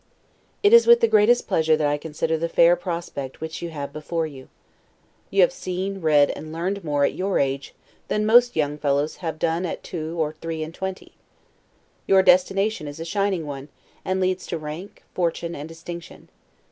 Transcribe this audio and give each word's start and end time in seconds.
It 0.63 0.73
is 0.73 0.87
with 0.87 0.99
the 0.99 1.07
greatest 1.07 1.47
pleasure 1.47 1.77
that 1.77 1.85
I 1.85 1.99
consider 1.99 2.35
the 2.35 2.49
fair 2.49 2.75
prospect 2.75 3.39
which 3.39 3.61
you 3.61 3.69
have 3.69 3.93
before 3.93 4.25
you. 4.25 4.49
You 5.29 5.41
have 5.41 5.53
seen, 5.53 6.01
read, 6.01 6.31
and 6.31 6.51
learned 6.51 6.83
more, 6.83 7.03
at 7.05 7.13
your 7.13 7.37
age, 7.37 7.75
than 8.07 8.25
most 8.25 8.55
young 8.55 8.79
fellows 8.79 9.17
have 9.17 9.37
done 9.37 9.63
at 9.63 9.83
two 9.83 10.19
or 10.19 10.33
three 10.33 10.63
and 10.63 10.73
twenty. 10.73 11.11
Your 12.07 12.23
destination 12.23 12.87
is 12.87 12.99
a 12.99 13.05
shining 13.05 13.45
one, 13.45 13.69
and 14.03 14.19
leads 14.19 14.47
to 14.47 14.57
rank, 14.57 15.03
fortune, 15.13 15.53
and 15.53 15.69
distinction. 15.69 16.29